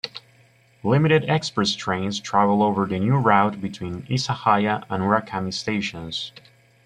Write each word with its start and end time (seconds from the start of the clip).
Limited 0.81 1.29
express 1.29 1.75
trains 1.75 2.19
travel 2.19 2.63
over 2.63 2.87
the 2.87 2.97
new 2.97 3.17
route 3.17 3.61
between 3.61 4.01
Isahaya 4.09 4.83
and 4.89 5.03
Urakami 5.03 5.53
stations. 5.53 6.31